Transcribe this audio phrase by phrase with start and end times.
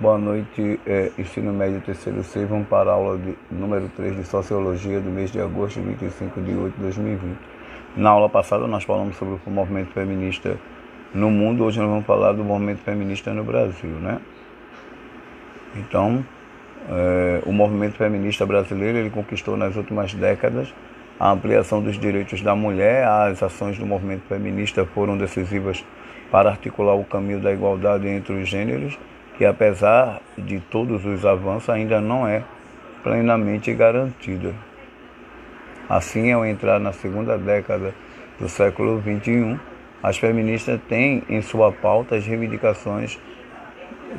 [0.00, 4.22] Boa noite, é, ensino médio terceiro C, vamos para a aula de, número 3 de
[4.22, 7.36] Sociologia do mês de agosto, 25 de 8 de 2020.
[7.96, 10.56] Na aula passada nós falamos sobre o movimento feminista
[11.12, 14.20] no mundo, hoje nós vamos falar do movimento feminista no Brasil, né?
[15.74, 16.24] Então,
[16.88, 20.72] é, o movimento feminista brasileiro, ele conquistou nas últimas décadas
[21.18, 25.84] a ampliação dos direitos da mulher, as ações do movimento feminista foram decisivas
[26.30, 28.96] para articular o caminho da igualdade entre os gêneros
[29.38, 32.42] que apesar de todos os avanços ainda não é
[33.04, 34.52] plenamente garantida.
[35.88, 37.94] Assim, ao entrar na segunda década
[38.38, 39.58] do século XXI,
[40.02, 43.18] as feministas têm em sua pauta as reivindicações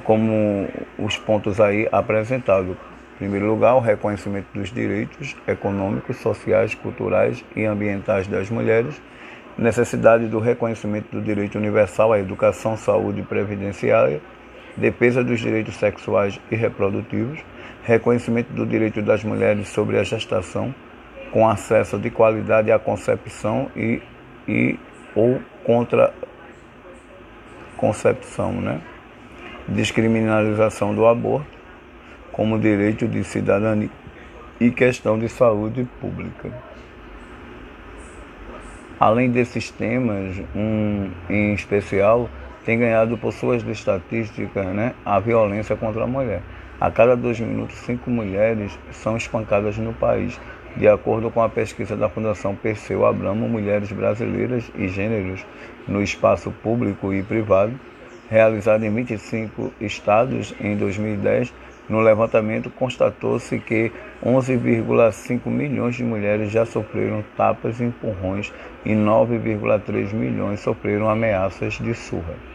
[0.05, 2.77] como os pontos aí apresentados.
[3.15, 9.01] Em primeiro lugar, o reconhecimento dos direitos econômicos, sociais, culturais e ambientais das mulheres,
[9.57, 14.21] necessidade do reconhecimento do direito universal à educação, saúde e previdenciária,
[14.79, 17.39] defesa dos direitos sexuais e reprodutivos,
[17.83, 20.73] reconhecimento do direito das mulheres sobre a gestação,
[21.31, 24.01] com acesso de qualidade à concepção e,
[24.47, 24.79] e
[25.15, 26.13] ou contra
[27.77, 28.81] concepção, né?
[29.67, 31.59] Descriminalização do aborto
[32.31, 33.89] como direito de cidadania
[34.59, 36.51] e questão de saúde pública.
[38.99, 42.29] Além desses temas, um em especial
[42.69, 46.43] tem ganhado por suas estatísticas né, a violência contra a mulher.
[46.79, 50.39] A cada dois minutos, cinco mulheres são espancadas no país,
[50.77, 55.43] de acordo com a pesquisa da Fundação Perseu Abramo Mulheres Brasileiras e Gêneros
[55.87, 57.73] no Espaço Público e Privado,
[58.29, 61.51] realizada em 25 estados em 2010.
[61.89, 63.91] No levantamento, constatou-se que
[64.23, 68.53] 11,5 milhões de mulheres já sofreram tapas e empurrões
[68.85, 72.48] e 9,3 milhões sofreram ameaças de surra.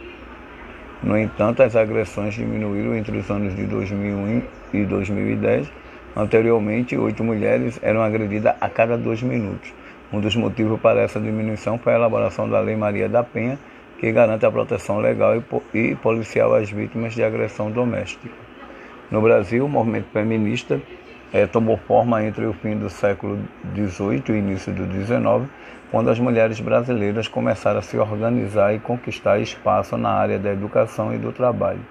[1.03, 4.41] No entanto, as agressões diminuíram entre os anos de 2001
[4.73, 5.71] e 2010.
[6.15, 9.73] Anteriormente, oito mulheres eram agredidas a cada dois minutos.
[10.11, 13.59] Um dos motivos para essa diminuição foi a elaboração da Lei Maria da Penha,
[13.99, 15.35] que garante a proteção legal
[15.73, 18.29] e policial às vítimas de agressão doméstica.
[19.11, 20.79] No Brasil, o movimento feminista
[21.35, 23.37] é, tomou forma entre o fim do século
[23.75, 25.51] XVIII e o início do XIX,
[25.91, 31.13] quando as mulheres brasileiras começaram a se organizar e conquistar espaço na área da educação
[31.13, 31.81] e do trabalho.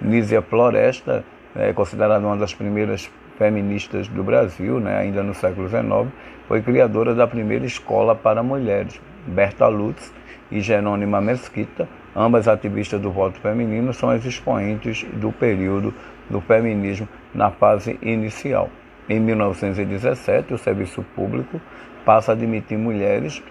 [0.00, 6.12] Nízia Floresta, é considerada uma das primeiras feministas do Brasil, né, ainda no século XIX,
[6.48, 9.00] foi criadora da primeira escola para mulheres.
[9.24, 10.12] Berta Lutz
[10.50, 15.94] e Jerônima Mesquita, ambas ativistas do voto feminino, são as expoentes do período
[16.32, 18.70] do feminismo na fase inicial.
[19.08, 21.60] Em 1917, o serviço público
[22.04, 23.42] passa a admitir mulheres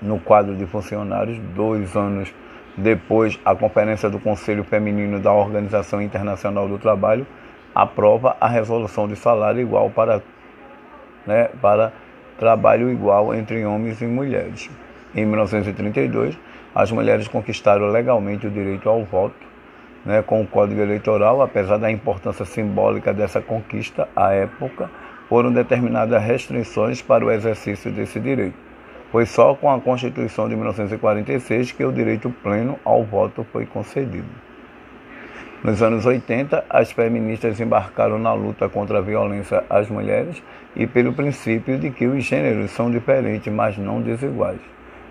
[0.00, 1.38] no quadro de funcionários.
[1.54, 2.32] Dois anos
[2.76, 7.26] depois, a Conferência do Conselho Feminino da Organização Internacional do Trabalho
[7.74, 10.22] aprova a resolução de salário igual para,
[11.26, 11.92] né, para
[12.38, 14.70] trabalho igual entre homens e mulheres.
[15.14, 16.38] Em 1932,
[16.74, 19.51] as mulheres conquistaram legalmente o direito ao voto
[20.04, 24.90] né, com o Código Eleitoral, apesar da importância simbólica dessa conquista à época,
[25.28, 28.56] foram determinadas restrições para o exercício desse direito.
[29.10, 34.28] Foi só com a Constituição de 1946 que o direito pleno ao voto foi concedido.
[35.62, 40.42] Nos anos 80, as feministas embarcaram na luta contra a violência às mulheres
[40.74, 44.58] e pelo princípio de que os gêneros são diferentes, mas não desiguais.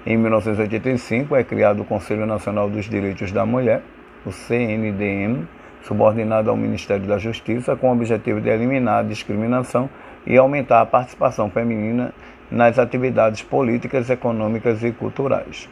[0.05, 3.81] Em 1985 é criado o Conselho Nacional dos Direitos da Mulher,
[4.25, 5.47] o CNDM,
[5.83, 9.89] subordinado ao Ministério da Justiça, com o objetivo de eliminar a discriminação
[10.25, 12.13] e aumentar a participação feminina
[12.49, 15.69] nas atividades políticas, econômicas e culturais.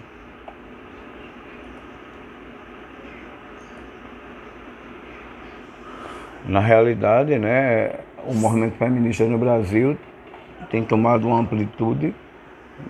[6.46, 7.92] Na realidade, né,
[8.26, 9.96] o movimento feminista no Brasil
[10.72, 12.16] tem tomado uma amplitude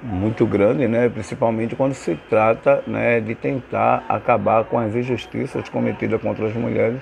[0.02, 1.10] muito grande, né?
[1.10, 7.02] principalmente quando se trata né, de tentar acabar com as injustiças cometidas contra as mulheres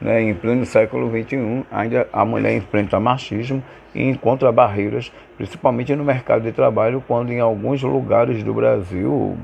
[0.00, 1.64] né, em pleno século XXI.
[1.70, 3.62] Ainda a mulher enfrenta machismo
[3.94, 9.36] e encontra barreiras, principalmente no mercado de trabalho, quando em alguns lugares do Brasil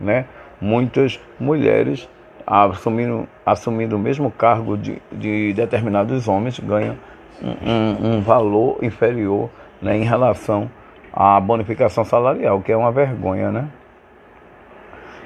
[0.00, 0.26] né,
[0.60, 2.08] muitas mulheres
[2.46, 6.96] assumindo, assumindo o mesmo cargo de, de determinados homens ganham
[7.42, 9.50] um, um, um valor inferior
[9.82, 10.70] né, em relação
[11.16, 13.68] a bonificação salarial, que é uma vergonha, né?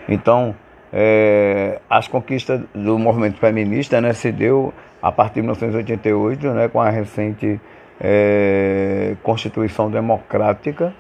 [0.09, 0.55] Então,
[0.93, 4.73] é, as conquistas do movimento feminista né, se deu
[5.03, 7.61] a partir de 1988, né, com a recente
[8.01, 10.95] é, Constituição Democrática,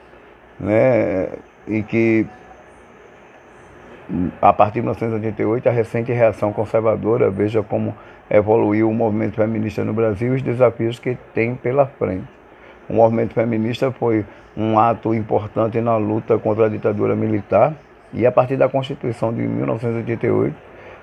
[0.58, 1.28] né,
[1.68, 2.26] e que
[4.42, 7.94] a partir de 1988, a recente reação conservadora veja como
[8.28, 12.26] evoluiu o movimento feminista no Brasil e os desafios que tem pela frente.
[12.88, 14.24] O movimento feminista foi
[14.56, 17.74] um ato importante na luta contra a ditadura militar
[18.12, 20.54] e a partir da Constituição de 1988,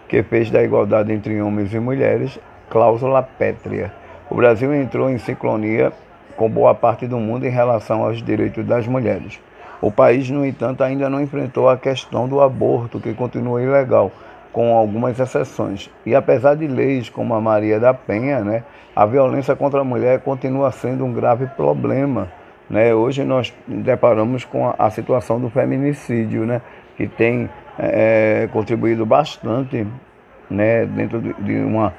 [0.07, 2.39] que fez da igualdade entre homens e mulheres
[2.69, 3.91] cláusula pétrea.
[4.29, 5.91] O Brasil entrou em sincronia
[6.35, 9.39] com boa parte do mundo em relação aos direitos das mulheres.
[9.81, 14.11] O país, no entanto, ainda não enfrentou a questão do aborto, que continua ilegal,
[14.51, 15.89] com algumas exceções.
[16.05, 18.63] E apesar de leis como a Maria da Penha, né,
[18.95, 22.27] a violência contra a mulher continua sendo um grave problema.
[22.69, 22.93] Né?
[22.93, 26.61] Hoje nós deparamos com a, a situação do feminicídio, né,
[26.95, 29.87] que tem é, contribuído bastante
[30.49, 31.93] né, dentro de uma,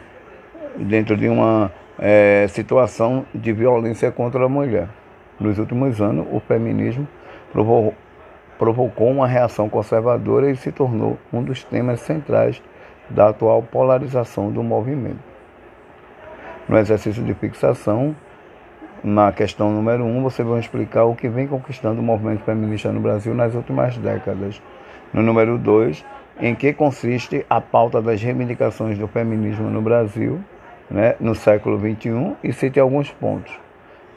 [0.77, 4.89] dentro de uma é, situação de violência contra a mulher.
[5.39, 7.07] Nos últimos anos, o feminismo
[7.53, 7.95] provocou,
[8.59, 12.61] provocou uma reação conservadora e se tornou um dos temas centrais
[13.09, 15.21] da atual polarização do movimento.
[16.69, 18.15] No exercício de fixação,
[19.03, 22.93] na questão número 1, um, você vai explicar o que vem conquistando o movimento feminista
[22.93, 24.61] no Brasil nas últimas décadas.
[25.13, 26.05] No número 2,
[26.41, 30.41] em que consiste a pauta das reivindicações do feminismo no Brasil
[30.91, 33.53] né, no século XXI e cite alguns pontos.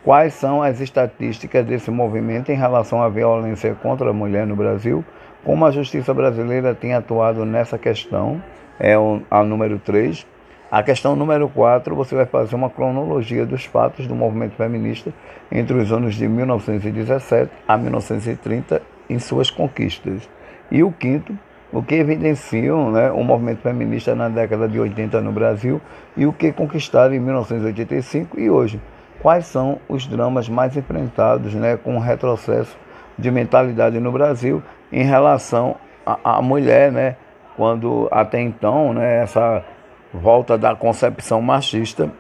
[0.04, 5.06] Quais são as estatísticas desse movimento em relação à violência contra a mulher no Brasil?
[5.44, 8.42] Como a justiça brasileira tem atuado nessa questão?
[8.80, 8.95] É
[9.30, 10.25] a número 3.
[10.72, 15.14] A questão número 4, você vai fazer uma cronologia dos fatos do movimento feminista
[15.52, 20.30] entre os anos de 1917 a 1930 em suas conquistas.
[20.72, 21.38] E o quinto,
[21.74, 25.82] o que evidenciam né, o movimento feminista na década de 80 no Brasil
[26.16, 28.80] e o que conquistaram em 1985 e hoje
[29.22, 32.78] quais são os dramas mais enfrentados né, com o retrocesso
[33.20, 35.76] de mentalidade no Brasil em relação
[36.06, 37.18] à mulher, né,
[37.58, 39.64] quando até então né, essa
[40.13, 42.12] volta da concepção machista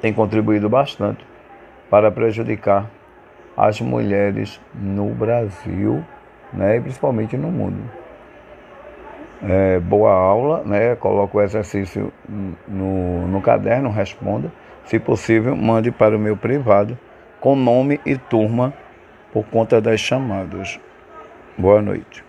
[0.00, 1.24] tem contribuído bastante
[1.90, 2.90] para prejudicar
[3.56, 6.04] as mulheres no Brasil
[6.52, 7.78] né, e principalmente no mundo.
[9.42, 12.12] É, boa aula, né, coloca o exercício
[12.66, 14.50] no, no caderno, responda.
[14.84, 16.98] Se possível, mande para o meu privado
[17.40, 18.72] com nome e turma
[19.32, 20.78] por conta das chamadas.
[21.58, 22.24] Boa noite.